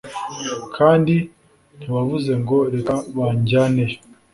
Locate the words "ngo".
2.41-2.57